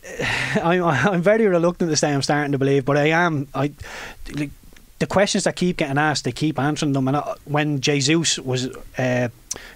I'm, 0.57 0.83
I'm 0.83 1.23
very 1.23 1.47
reluctant 1.47 1.89
to 1.93 1.97
say 1.97 2.13
I'm 2.13 2.23
starting 2.23 2.51
to 2.51 2.59
believe, 2.59 2.85
but 2.85 2.97
I 2.97 3.11
am. 3.11 3.47
I 3.55 3.71
like, 4.33 4.51
the 4.99 5.07
questions 5.07 5.45
that 5.45 5.55
keep 5.55 5.77
getting 5.77 5.99
asked, 5.99 6.25
they 6.25 6.33
keep 6.33 6.59
answering 6.59 6.95
them. 6.95 7.07
And 7.07 7.17
uh, 7.19 7.35
when 7.45 7.81
Jesus 7.81 8.41
was 8.41 8.69
uh, 8.99 9.29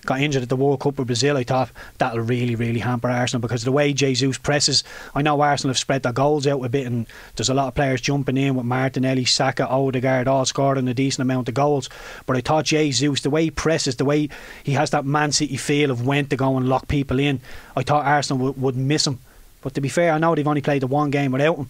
got 0.06 0.20
injured 0.20 0.42
at 0.42 0.48
the 0.48 0.56
World 0.56 0.80
Cup 0.80 0.98
with 0.98 1.06
Brazil, 1.06 1.36
I 1.36 1.44
thought 1.44 1.70
that'll 1.98 2.20
really, 2.20 2.54
really 2.54 2.80
hamper 2.80 3.08
Arsenal 3.08 3.40
because 3.40 3.64
the 3.64 3.72
way 3.72 3.92
Jesus 3.92 4.38
presses, 4.38 4.84
I 5.14 5.22
know 5.22 5.40
Arsenal 5.40 5.70
have 5.70 5.78
spread 5.78 6.02
their 6.02 6.12
goals 6.12 6.46
out 6.46 6.64
a 6.64 6.69
bit, 6.69 6.86
and 6.86 7.06
there's 7.36 7.48
a 7.48 7.54
lot 7.54 7.69
of 7.69 7.75
players 7.75 8.00
jumping 8.00 8.36
in 8.36 8.54
with 8.54 8.66
Martinelli, 8.66 9.25
Saka, 9.25 9.66
Odegaard, 9.69 10.28
all 10.28 10.44
scoring 10.44 10.88
a 10.88 10.94
decent 10.94 11.22
amount 11.22 11.48
of 11.48 11.54
goals. 11.54 11.88
But 12.26 12.36
I 12.36 12.40
thought 12.40 12.64
Jesus, 12.66 13.20
the 13.20 13.30
way 13.30 13.44
he 13.44 13.50
presses, 13.50 13.96
the 13.96 14.04
way 14.04 14.28
he 14.62 14.72
has 14.72 14.90
that 14.90 15.04
Man 15.04 15.32
City 15.32 15.56
feel 15.56 15.90
of 15.90 16.06
when 16.06 16.26
to 16.26 16.36
go 16.36 16.56
and 16.56 16.69
lock 16.69 16.88
people 16.88 17.19
in, 17.19 17.40
I 17.76 17.82
thought 17.82 18.04
Arsenal 18.06 18.46
would, 18.46 18.60
would 18.60 18.76
miss 18.76 19.06
him. 19.06 19.19
But 19.60 19.75
to 19.75 19.80
be 19.80 19.88
fair, 19.88 20.12
I 20.12 20.19
know 20.19 20.34
they've 20.34 20.46
only 20.46 20.60
played 20.60 20.82
the 20.82 20.86
one 20.86 21.10
game 21.10 21.32
without 21.32 21.56
him 21.56 21.69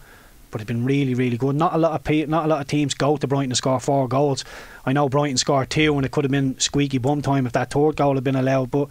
but 0.50 0.60
it's 0.60 0.68
been 0.68 0.84
really, 0.84 1.14
really 1.14 1.36
good. 1.36 1.56
Not 1.56 1.74
a 1.74 1.78
lot 1.78 1.92
of 1.92 2.04
pe- 2.04 2.26
not 2.26 2.44
a 2.44 2.48
lot 2.48 2.60
of 2.60 2.66
teams 2.66 2.94
go 2.94 3.16
to 3.16 3.26
Brighton 3.26 3.50
to 3.50 3.56
score 3.56 3.80
four 3.80 4.08
goals. 4.08 4.44
I 4.84 4.92
know 4.92 5.08
Brighton 5.08 5.36
scored 5.36 5.70
two, 5.70 5.94
and 5.96 6.04
it 6.04 6.10
could 6.10 6.24
have 6.24 6.30
been 6.30 6.58
squeaky 6.58 6.98
bum 6.98 7.22
time 7.22 7.46
if 7.46 7.52
that 7.52 7.70
third 7.70 7.96
goal 7.96 8.14
had 8.14 8.24
been 8.24 8.36
allowed. 8.36 8.70
But 8.70 8.88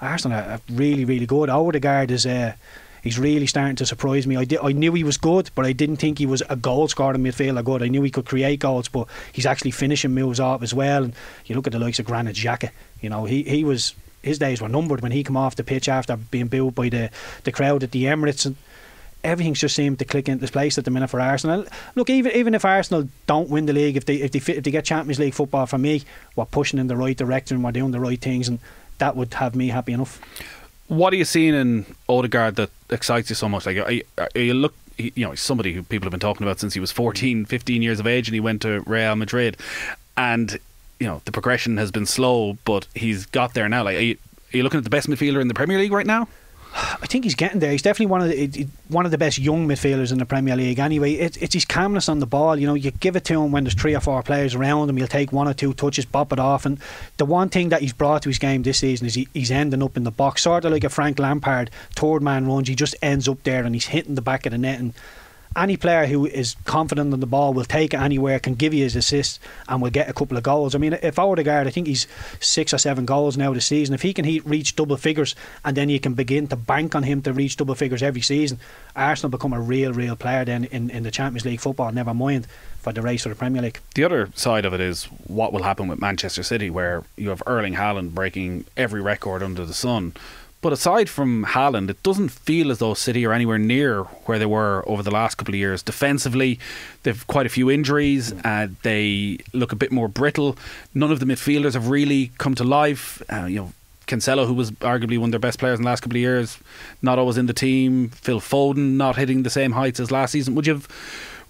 Arsenal 0.00 0.38
are 0.38 0.60
really, 0.70 1.04
really 1.04 1.26
good. 1.26 1.50
Odegaard 1.50 2.10
is. 2.10 2.26
Uh, 2.26 2.54
he's 3.02 3.18
really 3.18 3.46
starting 3.46 3.76
to 3.76 3.86
surprise 3.86 4.26
me. 4.26 4.36
I, 4.36 4.44
did, 4.44 4.58
I 4.62 4.72
knew 4.72 4.92
he 4.92 5.04
was 5.04 5.16
good, 5.16 5.50
but 5.54 5.64
I 5.64 5.72
didn't 5.72 5.96
think 5.96 6.18
he 6.18 6.26
was 6.26 6.42
a 6.48 6.56
goal 6.56 6.88
scorer 6.88 7.14
in 7.14 7.22
midfielder 7.22 7.64
good. 7.64 7.82
I 7.82 7.88
knew 7.88 8.02
he 8.02 8.10
could 8.10 8.26
create 8.26 8.60
goals, 8.60 8.88
but 8.88 9.06
he's 9.32 9.46
actually 9.46 9.70
finishing 9.70 10.12
moves 10.12 10.40
off 10.40 10.62
as 10.62 10.74
well. 10.74 11.04
And 11.04 11.14
you 11.46 11.54
look 11.54 11.66
at 11.66 11.72
the 11.72 11.78
likes 11.78 11.98
of 11.98 12.06
Granit 12.06 12.36
Xhaka, 12.36 12.70
you 13.00 13.08
know, 13.08 13.24
he, 13.24 13.42
he 13.44 13.64
was 13.64 13.94
his 14.22 14.38
days 14.38 14.60
were 14.60 14.68
numbered 14.68 15.00
when 15.00 15.12
he 15.12 15.24
came 15.24 15.36
off 15.36 15.56
the 15.56 15.64
pitch 15.64 15.88
after 15.88 16.16
being 16.16 16.48
booed 16.48 16.74
by 16.74 16.88
the, 16.88 17.10
the 17.44 17.52
crowd 17.52 17.82
at 17.82 17.92
the 17.92 18.04
Emirates. 18.04 18.46
And 18.46 18.56
everything's 19.24 19.60
just 19.60 19.74
seemed 19.74 19.98
to 19.98 20.04
click 20.04 20.28
into 20.28 20.46
place 20.48 20.78
at 20.78 20.84
the 20.84 20.90
minute 20.90 21.08
for 21.08 21.20
Arsenal. 21.20 21.66
Look, 21.94 22.10
even 22.10 22.32
even 22.32 22.54
if 22.54 22.64
Arsenal 22.64 23.08
don't 23.26 23.48
win 23.48 23.66
the 23.66 23.72
league, 23.72 23.96
if 23.96 24.04
they 24.06 24.16
if 24.16 24.32
they 24.32 24.52
if 24.52 24.64
they 24.64 24.70
get 24.70 24.84
Champions 24.84 25.18
League 25.18 25.34
football, 25.34 25.66
for 25.66 25.78
me, 25.78 26.04
we're 26.36 26.46
pushing 26.46 26.78
in 26.78 26.86
the 26.86 26.96
right 26.96 27.16
direction, 27.16 27.62
we're 27.62 27.72
doing 27.72 27.90
the 27.90 28.00
right 28.00 28.20
things, 28.20 28.48
and 28.48 28.58
that 28.98 29.16
would 29.16 29.34
have 29.34 29.54
me 29.54 29.68
happy 29.68 29.92
enough. 29.92 30.20
What 30.88 31.12
are 31.12 31.16
you 31.16 31.24
seeing 31.24 31.54
in 31.54 31.84
Odegaard 32.08 32.56
that 32.56 32.70
excites 32.90 33.28
you 33.28 33.36
so 33.36 33.48
much? 33.48 33.66
Like, 33.66 33.76
are 33.76 33.92
you, 33.92 34.02
are 34.16 34.28
you 34.34 34.54
look, 34.54 34.74
you 34.96 35.12
know, 35.26 35.34
somebody 35.34 35.74
who 35.74 35.82
people 35.82 36.06
have 36.06 36.12
been 36.12 36.20
talking 36.20 36.46
about 36.46 36.58
since 36.60 36.72
he 36.72 36.80
was 36.80 36.90
14, 36.90 37.44
15 37.44 37.82
years 37.82 38.00
of 38.00 38.06
age, 38.06 38.28
and 38.28 38.34
he 38.34 38.40
went 38.40 38.62
to 38.62 38.80
Real 38.86 39.14
Madrid, 39.16 39.56
and 40.16 40.58
you 40.98 41.06
know 41.06 41.20
the 41.24 41.32
progression 41.32 41.76
has 41.76 41.90
been 41.90 42.06
slow, 42.06 42.56
but 42.64 42.86
he's 42.94 43.26
got 43.26 43.54
there 43.54 43.68
now. 43.68 43.84
Like, 43.84 43.96
are 43.96 44.00
you, 44.00 44.16
are 44.54 44.56
you 44.56 44.62
looking 44.62 44.78
at 44.78 44.84
the 44.84 44.90
best 44.90 45.08
midfielder 45.08 45.40
in 45.40 45.48
the 45.48 45.54
Premier 45.54 45.78
League 45.78 45.92
right 45.92 46.06
now? 46.06 46.28
I 46.74 47.06
think 47.06 47.24
he's 47.24 47.34
getting 47.34 47.60
there. 47.60 47.72
He's 47.72 47.82
definitely 47.82 48.06
one 48.06 48.22
of 48.22 48.28
the 48.28 48.66
one 48.88 49.04
of 49.04 49.10
the 49.10 49.18
best 49.18 49.38
young 49.38 49.66
midfielders 49.66 50.12
in 50.12 50.18
the 50.18 50.26
Premier 50.26 50.56
League. 50.56 50.78
Anyway, 50.78 51.14
it's, 51.14 51.36
it's 51.38 51.54
his 51.54 51.64
calmness 51.64 52.08
on 52.08 52.18
the 52.18 52.26
ball. 52.26 52.56
You 52.56 52.66
know, 52.66 52.74
you 52.74 52.90
give 52.90 53.16
it 53.16 53.24
to 53.26 53.42
him 53.42 53.52
when 53.52 53.64
there's 53.64 53.74
three 53.74 53.94
or 53.94 54.00
four 54.00 54.22
players 54.22 54.54
around 54.54 54.90
him. 54.90 54.96
He'll 54.96 55.06
take 55.06 55.32
one 55.32 55.48
or 55.48 55.54
two 55.54 55.72
touches, 55.74 56.04
bop 56.04 56.32
it 56.32 56.38
off. 56.38 56.66
And 56.66 56.78
the 57.16 57.24
one 57.24 57.48
thing 57.48 57.70
that 57.70 57.80
he's 57.80 57.92
brought 57.92 58.22
to 58.22 58.28
his 58.28 58.38
game 58.38 58.62
this 58.62 58.78
season 58.78 59.06
is 59.06 59.14
he, 59.14 59.28
he's 59.34 59.50
ending 59.50 59.82
up 59.82 59.96
in 59.96 60.04
the 60.04 60.10
box, 60.10 60.42
sort 60.42 60.64
of 60.64 60.72
like 60.72 60.84
a 60.84 60.88
Frank 60.88 61.18
Lampard 61.18 61.70
third 61.94 62.22
man 62.22 62.46
runs. 62.46 62.68
He 62.68 62.74
just 62.74 62.94
ends 63.02 63.28
up 63.28 63.42
there 63.44 63.64
and 63.64 63.74
he's 63.74 63.86
hitting 63.86 64.14
the 64.14 64.22
back 64.22 64.46
of 64.46 64.52
the 64.52 64.58
net 64.58 64.78
and 64.78 64.94
any 65.58 65.76
player 65.76 66.06
who 66.06 66.26
is 66.26 66.56
confident 66.64 67.12
on 67.12 67.20
the 67.20 67.26
ball 67.26 67.52
will 67.52 67.64
take 67.64 67.92
it 67.92 68.00
anywhere, 68.00 68.38
can 68.38 68.54
give 68.54 68.72
you 68.72 68.84
his 68.84 68.96
assists, 68.96 69.40
and 69.68 69.82
will 69.82 69.90
get 69.90 70.08
a 70.08 70.12
couple 70.12 70.36
of 70.36 70.42
goals. 70.42 70.74
I 70.74 70.78
mean, 70.78 70.92
if 71.02 71.18
Odegaard, 71.18 71.66
I 71.66 71.70
think 71.70 71.86
he's 71.86 72.06
six 72.40 72.72
or 72.72 72.78
seven 72.78 73.04
goals 73.04 73.36
now 73.36 73.52
this 73.52 73.66
season. 73.66 73.94
If 73.94 74.02
he 74.02 74.14
can 74.14 74.24
reach 74.44 74.76
double 74.76 74.96
figures, 74.96 75.34
and 75.64 75.76
then 75.76 75.88
you 75.88 76.00
can 76.00 76.14
begin 76.14 76.46
to 76.48 76.56
bank 76.56 76.94
on 76.94 77.02
him 77.02 77.22
to 77.22 77.32
reach 77.32 77.56
double 77.56 77.74
figures 77.74 78.02
every 78.02 78.22
season, 78.22 78.58
Arsenal 78.94 79.30
become 79.30 79.52
a 79.52 79.60
real, 79.60 79.92
real 79.92 80.16
player 80.16 80.44
then 80.44 80.64
in, 80.64 80.90
in 80.90 81.02
the 81.02 81.10
Champions 81.10 81.44
League 81.44 81.60
football. 81.60 81.92
Never 81.92 82.14
mind 82.14 82.46
for 82.80 82.92
the 82.92 83.02
race 83.02 83.24
for 83.24 83.28
the 83.28 83.34
Premier 83.34 83.62
League. 83.62 83.80
The 83.94 84.04
other 84.04 84.30
side 84.34 84.64
of 84.64 84.72
it 84.72 84.80
is 84.80 85.04
what 85.26 85.52
will 85.52 85.64
happen 85.64 85.88
with 85.88 86.00
Manchester 86.00 86.42
City, 86.42 86.70
where 86.70 87.04
you 87.16 87.30
have 87.30 87.42
Erling 87.46 87.74
Haaland 87.74 88.14
breaking 88.14 88.64
every 88.76 89.02
record 89.02 89.42
under 89.42 89.64
the 89.64 89.74
sun 89.74 90.14
but 90.60 90.72
aside 90.72 91.08
from 91.08 91.44
Haaland, 91.44 91.88
it 91.88 92.02
doesn't 92.02 92.30
feel 92.30 92.70
as 92.70 92.78
though 92.78 92.94
City 92.94 93.24
are 93.24 93.32
anywhere 93.32 93.58
near 93.58 94.02
where 94.02 94.38
they 94.38 94.46
were 94.46 94.82
over 94.86 95.02
the 95.02 95.10
last 95.10 95.36
couple 95.36 95.54
of 95.54 95.58
years. 95.58 95.82
Defensively, 95.82 96.58
they've 97.04 97.26
quite 97.28 97.46
a 97.46 97.48
few 97.48 97.70
injuries. 97.70 98.32
Uh, 98.44 98.68
they 98.82 99.38
look 99.52 99.70
a 99.70 99.76
bit 99.76 99.92
more 99.92 100.08
brittle. 100.08 100.56
None 100.94 101.12
of 101.12 101.20
the 101.20 101.26
midfielders 101.26 101.74
have 101.74 101.88
really 101.88 102.32
come 102.38 102.54
to 102.56 102.64
life. 102.64 103.22
Uh, 103.32 103.44
you 103.44 103.56
know, 103.56 103.72
Cancelo, 104.08 104.46
who 104.46 104.54
was 104.54 104.72
arguably 104.72 105.18
one 105.18 105.28
of 105.28 105.32
their 105.32 105.38
best 105.38 105.58
players 105.58 105.78
in 105.78 105.84
the 105.84 105.90
last 105.90 106.00
couple 106.00 106.16
of 106.16 106.20
years, 106.20 106.58
not 107.02 107.18
always 107.18 107.36
in 107.36 107.46
the 107.46 107.52
team. 107.52 108.08
Phil 108.08 108.40
Foden 108.40 108.96
not 108.96 109.16
hitting 109.16 109.44
the 109.44 109.50
same 109.50 109.72
heights 109.72 110.00
as 110.00 110.10
last 110.10 110.32
season. 110.32 110.54
Would 110.54 110.66
you 110.66 110.74
have 110.74 110.88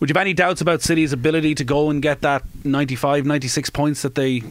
would 0.01 0.11
you 0.11 0.15
have 0.15 0.21
any 0.21 0.35
doubts 0.35 0.61
about 0.61 0.83
City's 0.83 1.13
ability 1.13 1.55
to 1.57 1.65
go 1.65 1.91
and 1.91 2.01
get 2.01 2.21
that 2.21 2.45
95, 2.65 3.27
96 3.27 3.71
points 3.71 4.03
that 4.03 4.15
they 4.15 4.45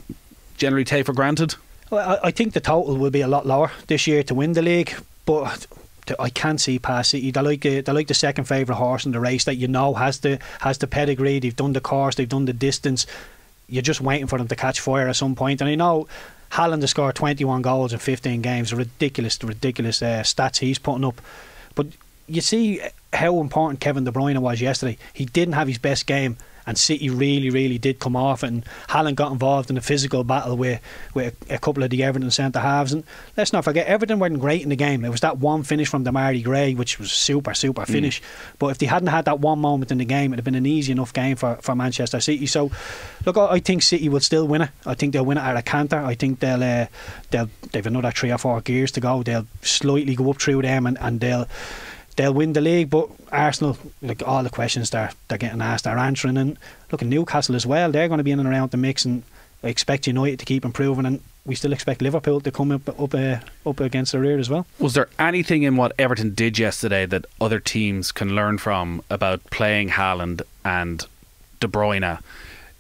generally 0.58 0.84
take 0.84 1.06
for 1.06 1.14
granted? 1.14 1.56
Well, 1.90 2.20
I, 2.22 2.32
think 2.32 2.54
the 2.54 2.60
total 2.60 2.98
will 2.98 3.12
be 3.12 3.22
a 3.22 3.28
lot 3.28 3.46
lower 3.46 3.72
this 3.88 4.08
year 4.08 4.22
to 4.24 4.36
win 4.36 4.54
the 4.54 4.62
league, 4.62 4.94
but 5.26 5.66
I 6.20 6.30
can't 6.30 6.60
see 6.60 6.80
past 6.80 7.12
City. 7.12 7.32
They're 7.32 7.44
like 7.44 7.62
the, 7.62 7.82
they're 7.82 7.96
like 7.96 8.08
the 8.08 8.14
second 8.14 8.46
favourite 8.46 8.78
horse 8.78 9.06
in 9.06 9.14
the 9.14 9.20
race 9.20 9.46
that 9.46 9.56
you 9.56 9.68
know 9.68 9.94
has 9.94 10.20
the 10.20 10.40
has 10.60 10.78
the 10.80 10.88
pedigree. 10.88 11.40
They've 11.40 11.56
done 11.56 11.74
the 11.74 11.82
course, 11.82 12.16
they've 12.16 12.28
done 12.28 12.46
the 12.46 12.54
distance. 12.54 13.06
You're 13.70 13.82
just 13.82 14.02
waiting 14.02 14.28
for 14.28 14.38
them 14.38 14.48
to 14.48 14.56
catch 14.56 14.80
fire 14.80 15.08
at 15.08 15.16
some 15.16 15.36
point. 15.36 15.62
And 15.62 15.70
I 15.70 15.76
know 15.76 16.08
Haaland 16.52 16.82
has 16.82 16.92
scored 16.92 17.16
21 17.16 17.62
goals 17.62 17.94
in 17.94 18.00
15 18.00 18.42
games. 18.42 18.74
Ridiculous, 18.74 19.42
ridiculous 19.44 20.02
uh, 20.02 20.22
stats 20.22 20.58
he's 20.58 20.80
putting 20.80 21.04
up. 21.04 21.22
But 21.76 21.88
you 22.28 22.42
see 22.42 22.82
how 23.14 23.40
important 23.40 23.80
Kevin 23.80 24.04
De 24.04 24.12
Bruyne 24.12 24.38
was 24.40 24.62
yesterday. 24.62 24.98
He 25.14 25.26
didn't 25.26 25.54
have 25.54 25.68
his 25.68 25.78
best 25.78 26.06
game 26.06 26.38
and 26.68 26.78
City 26.78 27.10
really, 27.10 27.50
really 27.50 27.78
did 27.78 28.00
come 28.00 28.16
off. 28.16 28.44
And 28.44 28.66
Haaland 28.90 29.16
got 29.16 29.32
involved 29.32 29.72
in 29.72 29.78
a 29.78 29.82
physical 29.82 30.26
battle 30.26 30.58
with, 30.58 30.82
with 31.14 31.34
a, 31.50 31.58
couple 31.58 31.82
of 31.82 31.90
the 31.90 32.04
Everton 32.04 32.30
centre 32.30 32.60
halves. 32.60 32.92
And 32.92 33.06
let's 33.38 33.54
not 33.54 33.64
forget, 33.64 33.88
Everton 33.88 34.20
weren't 34.20 34.40
great 34.40 34.62
in 34.62 34.70
the 34.70 34.76
game. 34.76 35.06
It 35.06 35.10
was 35.10 35.22
that 35.22 35.38
one 35.38 35.64
finish 35.64 35.88
from 35.88 36.04
Demarai 36.04 36.44
Gray, 36.44 36.76
which 36.76 37.00
was 37.00 37.12
super, 37.12 37.54
super 37.54 37.84
mm. 37.84 37.88
finish. 37.88 38.22
Mm. 38.22 38.26
But 38.60 38.68
if 38.68 38.78
they 38.80 38.86
hadn't 38.86 39.08
had 39.08 39.26
that 39.26 39.40
one 39.40 39.60
moment 39.60 39.92
in 39.92 39.98
the 39.98 40.06
game, 40.06 40.34
it'd 40.34 40.40
have 40.40 40.46
been 40.46 40.56
an 40.56 40.66
easy 40.66 40.92
enough 40.92 41.14
game 41.14 41.38
for, 41.38 41.56
for 41.62 41.74
Manchester 41.74 42.20
City. 42.20 42.46
So, 42.46 42.70
look, 43.26 43.38
I, 43.38 43.46
I 43.54 43.60
think 43.60 43.82
City 43.82 44.10
will 44.10 44.20
still 44.20 44.46
win 44.46 44.64
it. 44.64 44.70
I 44.86 44.94
think 44.94 45.14
they'll 45.14 45.26
win 45.26 45.38
it 45.38 45.42
at 45.42 45.56
a 45.56 45.62
canter. 45.62 46.00
I 46.00 46.16
think 46.16 46.42
they'll 46.42 46.62
uh, 46.62 46.88
they'll 47.32 47.50
they've 47.72 47.86
another 47.86 48.12
three 48.12 48.32
or 48.32 48.38
four 48.38 48.60
gears 48.60 48.92
to 48.92 49.00
go. 49.00 49.24
They'll 49.24 49.48
slightly 49.62 50.16
go 50.16 50.30
up 50.32 50.42
through 50.42 50.64
them 50.64 50.86
and, 50.86 50.98
and 51.00 51.22
they'll 51.22 51.48
they'll 52.18 52.34
win 52.34 52.54
the 52.54 52.62
league. 52.62 52.90
But 52.90 53.10
Arsenal, 53.32 53.78
like 54.02 54.22
all 54.28 54.44
the 54.44 54.50
questions 54.50 54.90
they're 54.90 55.12
they're 55.30 55.38
getting 55.38 55.62
asked, 55.62 55.86
they're 55.86 55.98
answering. 55.98 56.38
And 56.38 56.58
look 56.92 57.02
at 57.02 57.08
Newcastle 57.08 57.56
as 57.56 57.66
well. 57.66 57.92
They're 57.92 58.10
going 58.10 58.18
to 58.18 58.24
be 58.24 58.32
in 58.32 58.40
and 58.40 58.50
around 58.50 58.72
the 58.72 58.78
mix, 58.78 59.06
and 59.06 59.24
I 59.64 59.68
expect 59.68 60.06
United 60.06 60.40
to 60.40 60.46
keep 60.46 60.66
improving. 60.66 61.06
And 61.06 61.22
we 61.46 61.56
still 61.56 61.72
expect 61.72 62.02
Liverpool 62.02 62.42
to 62.42 62.52
come 62.52 62.72
up 62.72 62.90
up 62.90 63.14
uh, 63.14 63.38
up 63.66 63.80
against 63.80 64.12
the 64.12 64.20
rear 64.20 64.38
as 64.38 64.50
well. 64.50 64.68
Was 64.80 64.94
there 64.94 65.08
anything 65.18 65.64
in 65.64 65.78
what 65.78 65.94
Everton 65.98 66.34
did 66.34 66.60
yesterday 66.60 67.06
that 67.06 67.26
other 67.40 67.60
teams 67.60 68.12
can 68.12 68.36
learn 68.36 68.58
from 68.58 69.02
about 69.10 69.44
playing 69.46 69.90
Haaland 69.90 70.42
and 70.66 71.06
De 71.62 71.68
Bruyne? 71.68 72.20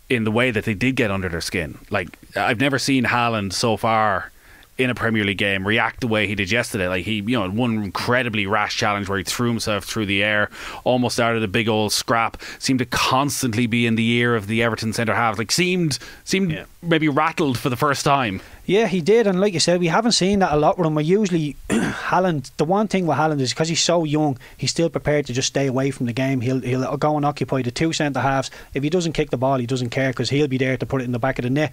In 0.10 0.24
the 0.24 0.32
way 0.32 0.52
that 0.52 0.64
they 0.64 0.74
did 0.74 0.96
get 0.96 1.12
under 1.12 1.28
their 1.28 1.42
skin, 1.42 1.80
like 1.90 2.18
I've 2.34 2.62
never 2.62 2.80
seen 2.80 3.04
Haaland 3.04 3.52
so 3.52 3.76
far 3.76 4.32
in 4.78 4.90
a 4.90 4.96
Premier 4.96 5.24
League 5.24 5.38
game 5.38 5.68
react 5.68 6.02
the 6.02 6.08
way 6.08 6.28
he 6.28 6.36
did 6.36 6.52
yesterday. 6.52 6.88
Like 6.88 7.06
he, 7.06 7.16
you 7.16 7.40
know, 7.40 7.50
one 7.50 7.84
incredibly 7.84 8.46
rash 8.46 8.78
challenge 8.78 9.10
where 9.10 9.18
he 9.18 9.24
threw 9.24 9.50
himself 9.50 9.86
through 9.86 10.06
the 10.06 10.24
air, 10.24 10.50
almost 10.84 11.16
started 11.16 11.44
a 11.44 11.48
big 11.48 11.68
old 11.68 11.92
scrap. 11.92 12.42
Seemed 12.60 12.80
to 12.80 12.86
constantly 12.86 13.68
be 13.68 13.86
in 13.86 13.96
the 13.96 14.08
ear 14.12 14.36
of 14.36 14.48
the 14.48 14.62
Everton 14.64 14.94
centre 14.94 15.16
half. 15.16 15.38
Like 15.38 15.52
seemed 15.52 16.00
seemed 16.24 16.52
yeah. 16.52 16.66
maybe 16.82 17.10
rattled 17.10 17.58
for 17.58 17.70
the 17.70 17.76
first 17.76 18.06
time. 18.06 18.42
Yeah, 18.66 18.88
he 18.88 19.00
did, 19.00 19.28
and 19.28 19.40
like 19.40 19.54
you 19.54 19.62
said, 19.62 19.80
we 19.80 19.88
haven't 19.88 20.12
seen 20.12 20.40
that 20.40 20.52
a 20.52 20.58
lot 20.58 20.78
with 20.78 20.86
him. 20.86 20.96
We 20.96 21.06
usually 21.06 21.56
Haaland. 21.70 22.52
The 22.58 22.66
one 22.66 22.90
thing 22.90 23.08
with 23.08 23.18
Haaland 23.18 23.40
is 23.40 23.54
because 23.54 23.70
he's 23.70 23.82
so 23.82 24.04
young, 24.04 24.38
he's 24.58 24.72
still 24.72 24.90
prepared 24.90 25.26
to 25.28 25.34
just 25.34 25.48
stay 25.48 25.68
away 25.68 25.90
from 25.90 26.06
the 26.06 26.14
game. 26.14 26.42
He'll 26.42 26.60
he'll 26.60 26.98
go 26.98 27.16
and 27.16 27.26
occupy 27.26 27.62
the 27.62 27.72
two 27.72 27.94
centre 27.94 28.20
halves. 28.20 28.52
If 28.74 28.84
he 28.84 28.90
doesn't 28.90 29.14
kick 29.14 29.30
the 29.30 29.38
ball, 29.38 29.58
he 29.58 29.66
doesn't 29.66 29.90
care 29.90 30.10
because 30.10 30.30
he'll 30.30 30.50
be 30.50 30.58
there 30.58 30.76
to 30.76 30.86
put 30.86 31.02
it 31.02 31.06
in 31.06 31.14
the 31.14 31.20
back 31.20 31.40
of 31.40 31.44
the 31.44 31.50
net 31.50 31.72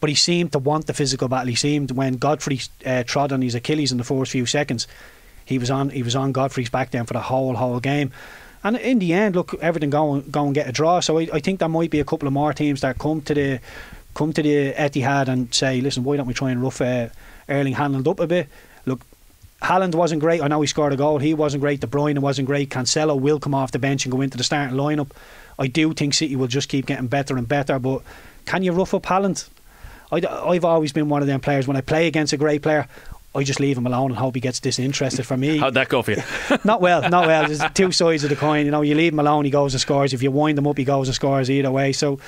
but 0.00 0.10
he 0.10 0.16
seemed 0.16 0.52
to 0.52 0.58
want 0.58 0.86
the 0.86 0.94
physical 0.94 1.28
battle. 1.28 1.48
He 1.48 1.54
seemed 1.54 1.90
when 1.90 2.16
Godfrey 2.16 2.60
uh, 2.84 3.04
trod 3.04 3.32
on 3.32 3.42
his 3.42 3.54
Achilles 3.54 3.92
in 3.92 3.98
the 3.98 4.04
first 4.04 4.32
few 4.32 4.46
seconds, 4.46 4.86
he 5.44 5.58
was 5.58 5.70
on 5.70 5.90
he 5.90 6.02
was 6.02 6.16
on 6.16 6.32
Godfrey's 6.32 6.70
back 6.70 6.90
then 6.90 7.06
for 7.06 7.14
the 7.14 7.20
whole 7.20 7.54
whole 7.54 7.80
game. 7.80 8.12
And 8.62 8.76
in 8.78 8.98
the 8.98 9.12
end, 9.12 9.36
look, 9.36 9.54
everything 9.60 9.90
go 9.90 10.14
and 10.14 10.32
go 10.32 10.46
and 10.46 10.54
get 10.54 10.68
a 10.68 10.72
draw. 10.72 11.00
So 11.00 11.18
I, 11.18 11.28
I 11.34 11.40
think 11.40 11.60
there 11.60 11.68
might 11.68 11.90
be 11.90 12.00
a 12.00 12.04
couple 12.04 12.26
of 12.26 12.32
more 12.32 12.54
teams 12.54 12.80
that 12.80 12.98
come 12.98 13.20
to 13.22 13.34
the 13.34 13.60
come 14.14 14.32
to 14.32 14.42
the 14.42 14.72
Etihad 14.72 15.28
and 15.28 15.52
say, 15.52 15.80
listen, 15.80 16.04
why 16.04 16.16
don't 16.16 16.26
we 16.26 16.34
try 16.34 16.50
and 16.50 16.62
rough 16.62 16.80
uh, 16.80 17.08
Erling 17.48 17.74
Haaland 17.74 18.08
up 18.08 18.20
a 18.20 18.26
bit? 18.26 18.48
Look, 18.86 19.00
Haaland 19.62 19.94
wasn't 19.94 20.20
great. 20.20 20.40
I 20.40 20.48
know 20.48 20.60
he 20.60 20.66
scored 20.66 20.92
a 20.92 20.96
goal. 20.96 21.18
He 21.18 21.34
wasn't 21.34 21.60
great. 21.62 21.80
De 21.80 21.86
Bruyne 21.86 22.18
wasn't 22.18 22.46
great. 22.46 22.70
Cancelo 22.70 23.18
will 23.18 23.40
come 23.40 23.54
off 23.54 23.72
the 23.72 23.78
bench 23.78 24.04
and 24.04 24.12
go 24.12 24.20
into 24.20 24.38
the 24.38 24.44
starting 24.44 24.76
lineup. 24.76 25.10
I 25.58 25.66
do 25.66 25.92
think 25.92 26.14
City 26.14 26.36
will 26.36 26.48
just 26.48 26.68
keep 26.68 26.86
getting 26.86 27.06
better 27.06 27.36
and 27.36 27.48
better. 27.48 27.78
But 27.78 28.02
can 28.46 28.62
you 28.62 28.72
rough 28.72 28.94
up 28.94 29.04
Haaland? 29.04 29.48
I, 30.14 30.54
have 30.54 30.64
always 30.64 30.92
been 30.92 31.08
one 31.08 31.22
of 31.22 31.28
them 31.28 31.40
players. 31.40 31.66
When 31.66 31.76
I 31.76 31.80
play 31.80 32.06
against 32.06 32.32
a 32.32 32.36
great 32.36 32.62
player, 32.62 32.86
I 33.34 33.42
just 33.42 33.58
leave 33.58 33.76
him 33.76 33.86
alone 33.86 34.10
and 34.10 34.18
hope 34.18 34.34
he 34.34 34.40
gets 34.40 34.60
disinterested 34.60 35.26
for 35.26 35.36
me. 35.36 35.58
How'd 35.58 35.74
that 35.74 35.88
go 35.88 36.02
for 36.02 36.12
you? 36.12 36.22
not 36.64 36.80
well, 36.80 37.08
not 37.08 37.26
well. 37.26 37.46
There's 37.46 37.62
two 37.72 37.90
sides 37.90 38.24
of 38.24 38.30
the 38.30 38.36
coin. 38.36 38.64
You 38.64 38.70
know, 38.70 38.82
you 38.82 38.94
leave 38.94 39.12
him 39.12 39.18
alone, 39.18 39.44
he 39.44 39.50
goes 39.50 39.74
and 39.74 39.80
scores. 39.80 40.12
If 40.12 40.22
you 40.22 40.30
wind 40.30 40.58
him 40.58 40.66
up, 40.66 40.78
he 40.78 40.84
goes 40.84 41.08
and 41.08 41.14
scores 41.14 41.50
either 41.50 41.70
way. 41.70 41.92
So, 41.92 42.18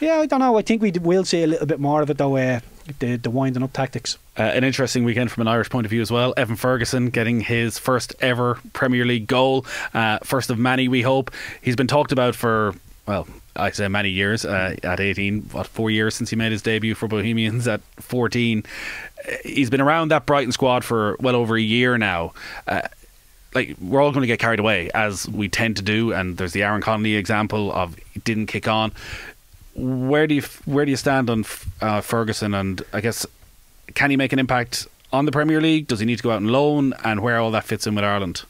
yeah, 0.00 0.16
I 0.18 0.26
don't 0.26 0.40
know. 0.40 0.56
I 0.58 0.62
think 0.62 0.82
we 0.82 0.90
will 0.90 1.24
see 1.24 1.42
a 1.42 1.46
little 1.46 1.66
bit 1.66 1.80
more 1.80 2.02
of 2.02 2.10
it 2.10 2.18
though. 2.18 2.36
Uh, 2.36 2.60
the, 3.00 3.16
the 3.16 3.30
winding 3.30 3.62
up 3.62 3.72
tactics. 3.72 4.16
Uh, 4.38 4.42
an 4.42 4.64
interesting 4.64 5.04
weekend 5.04 5.30
from 5.30 5.42
an 5.42 5.48
Irish 5.48 5.68
point 5.68 5.84
of 5.84 5.90
view 5.90 6.00
as 6.00 6.10
well. 6.10 6.32
Evan 6.36 6.56
Ferguson 6.56 7.10
getting 7.10 7.40
his 7.40 7.78
first 7.78 8.14
ever 8.20 8.58
Premier 8.72 9.04
League 9.04 9.26
goal, 9.26 9.66
uh, 9.92 10.18
first 10.24 10.50
of 10.50 10.58
many, 10.58 10.88
we 10.88 11.02
hope. 11.02 11.30
He's 11.60 11.76
been 11.76 11.86
talked 11.86 12.12
about 12.12 12.34
for 12.34 12.74
well, 13.06 13.26
I 13.58 13.70
say 13.72 13.88
many 13.88 14.10
years. 14.10 14.44
Uh, 14.44 14.76
at 14.82 15.00
18, 15.00 15.42
what 15.52 15.66
four 15.66 15.90
years 15.90 16.14
since 16.14 16.30
he 16.30 16.36
made 16.36 16.52
his 16.52 16.62
debut 16.62 16.94
for 16.94 17.08
Bohemians 17.08 17.66
at 17.66 17.80
14. 17.96 18.62
Uh, 19.26 19.32
he's 19.44 19.70
been 19.70 19.80
around 19.80 20.08
that 20.08 20.26
Brighton 20.26 20.52
squad 20.52 20.84
for 20.84 21.16
well 21.20 21.36
over 21.36 21.56
a 21.56 21.60
year 21.60 21.98
now. 21.98 22.32
Uh, 22.66 22.82
like 23.54 23.76
we're 23.80 24.00
all 24.00 24.12
going 24.12 24.22
to 24.22 24.26
get 24.26 24.38
carried 24.38 24.60
away 24.60 24.90
as 24.94 25.28
we 25.28 25.48
tend 25.48 25.76
to 25.76 25.82
do, 25.82 26.12
and 26.12 26.36
there's 26.36 26.52
the 26.52 26.62
Aaron 26.62 26.82
Connolly 26.82 27.14
example 27.14 27.72
of 27.72 27.96
didn't 28.24 28.46
kick 28.46 28.68
on. 28.68 28.92
Where 29.74 30.26
do 30.26 30.34
you 30.34 30.42
where 30.64 30.84
do 30.84 30.90
you 30.90 30.96
stand 30.96 31.30
on 31.30 31.44
uh, 31.80 32.00
Ferguson? 32.00 32.54
And 32.54 32.82
I 32.92 33.00
guess 33.00 33.26
can 33.94 34.10
he 34.10 34.16
make 34.16 34.32
an 34.32 34.38
impact 34.38 34.86
on 35.12 35.24
the 35.24 35.32
Premier 35.32 35.60
League? 35.60 35.86
Does 35.86 36.00
he 36.00 36.06
need 36.06 36.16
to 36.16 36.22
go 36.22 36.30
out 36.30 36.38
and 36.38 36.50
loan? 36.50 36.92
And 37.04 37.20
where 37.20 37.38
all 37.38 37.50
that 37.52 37.64
fits 37.64 37.86
in 37.86 37.94
with 37.94 38.04
Ireland? 38.04 38.44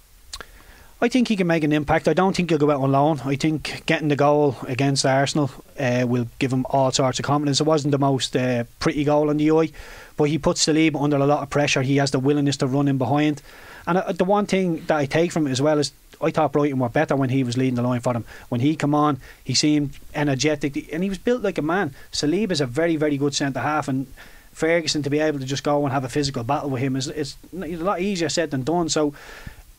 I 1.01 1.09
think 1.09 1.29
he 1.29 1.37
can 1.37 1.47
make 1.47 1.63
an 1.63 1.73
impact. 1.73 2.09
I 2.09 2.13
don't 2.13 2.35
think 2.35 2.51
he'll 2.51 2.59
go 2.59 2.73
out 2.73 2.81
on 2.81 2.91
loan. 2.91 3.21
I 3.25 3.37
think 3.37 3.87
getting 3.87 4.09
the 4.09 4.17
goal 4.17 4.57
against 4.67 5.07
Arsenal 5.07 5.49
uh, 5.79 6.05
will 6.09 6.27
give 6.41 6.53
him 6.53 6.67
all 6.71 6.91
sorts 6.91 7.21
of 7.21 7.25
confidence. 7.25 7.61
It 7.61 7.65
wasn't 7.65 7.93
the 7.93 7.99
most 7.99 8.35
uh, 8.35 8.65
pretty 8.81 9.05
goal 9.05 9.31
on 9.31 9.37
the 9.37 9.49
eye, 9.53 9.71
but 10.17 10.25
he 10.25 10.39
puts 10.39 10.67
Saliba 10.67 11.01
under 11.01 11.17
a 11.17 11.27
lot 11.27 11.45
of 11.45 11.51
pressure. 11.51 11.83
He 11.83 11.99
has 11.99 12.11
the 12.11 12.19
willingness 12.19 12.57
to 12.59 12.67
run 12.67 12.89
in 12.89 12.99
behind. 12.99 13.43
And 13.87 13.99
uh, 13.99 14.11
the 14.11 14.25
one 14.25 14.47
thing 14.47 14.85
that 14.87 14.97
I 14.97 15.07
take 15.07 15.31
from 15.31 15.47
it 15.47 15.53
as 15.53 15.63
well 15.63 15.79
is 15.79 15.93
I 16.21 16.33
thought 16.33 16.53
Brighton 16.53 16.81
were 16.81 16.89
better 16.89 17.15
when 17.15 17.31
he 17.31 17.45
was 17.45 17.57
leading 17.57 17.77
the 17.77 17.83
line 17.83 18.01
for 18.01 18.13
them. 18.13 18.25
When 18.49 18.61
he 18.61 18.75
come 18.75 18.93
on, 18.93 19.21
he 19.45 19.55
seemed 19.55 19.93
energetic 20.17 20.93
and 20.93 21.05
he 21.05 21.09
was 21.09 21.19
built 21.19 21.43
like 21.43 21.59
a 21.59 21.63
man. 21.63 21.95
Saliba 22.11 22.51
is 22.51 22.61
a 22.61 22.67
very, 22.67 22.97
very 22.97 23.17
good 23.17 23.37
centre 23.37 23.61
half 23.61 23.87
and 23.87 24.09
Ferguson 24.53 25.05
to 25.05 25.11
be 25.11 25.21
able 25.21 25.39
to 25.39 25.45
just 25.45 25.63
go 25.63 25.85
and 25.85 25.93
have 25.93 26.03
a 26.03 26.09
physical 26.09 26.43
battle 26.43 26.71
with 26.71 26.83
him 26.83 26.97
is 26.97 27.07
it's 27.07 27.37
a 27.55 27.77
lot 27.77 28.01
easier 28.01 28.29
said 28.29 28.51
than 28.51 28.65
done. 28.65 28.89
So 28.89 29.15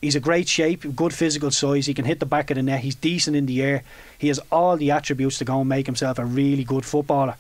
He's 0.02 0.16
a 0.16 0.22
great 0.22 0.48
shape, 0.48 0.96
good 0.96 1.14
physical 1.14 1.52
size. 1.52 1.86
He 1.86 1.94
can 1.94 2.06
hit 2.06 2.20
the 2.20 2.26
back 2.26 2.50
of 2.52 2.56
the 2.56 2.64
net. 2.64 2.80
He's 2.80 2.96
decent 2.96 3.36
in 3.36 3.46
the 3.48 3.62
air. 3.62 3.84
He 4.18 4.30
has 4.30 4.40
all 4.52 4.78
the 4.78 4.92
attributes 4.92 5.38
to 5.40 5.46
go 5.46 5.60
and 5.60 5.68
make 5.68 5.86
himself 5.86 6.20
a 6.20 6.26
really 6.26 6.64
good 6.64 6.86
footballer. 6.86 7.36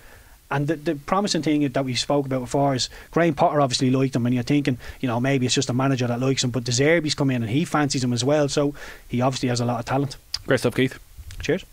And 0.51 0.68
the, 0.68 0.75
the 0.75 0.96
promising 0.96 1.42
thing 1.42 1.68
that 1.68 1.86
we 1.86 1.94
spoke 1.96 2.25
about 2.25 2.42
before 2.42 2.75
is 2.75 2.89
Graham 3.12 3.36
Potter 3.36 3.62
obviously 3.62 3.92
liked 3.92 4.16
him, 4.16 4.25
and 4.25 4.34
you're 4.34 4.44
thinking, 4.44 4.78
you 5.00 5.08
know, 5.08 5.20
maybe 5.20 5.46
it's 5.46 5.56
just 5.56 5.70
a 5.70 5.74
manager 5.74 6.08
that 6.08 6.20
likes 6.20 6.44
him, 6.44 6.50
but 6.50 6.63
De 6.63 6.72
Zerbi's 6.72 7.16
come 7.16 7.30
in 7.30 7.44
and 7.44 7.51
he 7.51 7.66
fancies 7.66 8.04
him 8.04 8.13
as 8.13 8.24
well, 8.24 8.50
so 8.50 8.74
he 9.08 9.22
obviously 9.22 9.50
has 9.50 9.62
a 9.62 9.66
lot 9.66 9.80
of 9.80 9.86
talent. 9.86 10.18
Great 10.48 10.60
stuff, 10.60 10.75
Keith. 10.75 11.00
Cheers. 11.41 11.63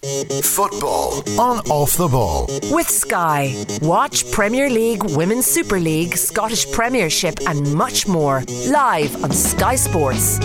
Football 0.42 1.23
on 1.38 1.58
off 1.70 1.96
the 1.96 2.08
ball. 2.08 2.46
With 2.70 2.88
Sky. 2.88 3.54
Watch 3.82 4.30
Premier 4.30 4.70
League, 4.70 5.02
Women's 5.04 5.46
Super 5.46 5.80
League, 5.80 6.16
Scottish 6.16 6.70
Premiership, 6.70 7.38
and 7.49 7.75
much 7.75 8.06
more 8.06 8.42
live 8.68 9.23
on 9.25 9.32
Sky 9.32 9.76
Sports. 9.76 10.38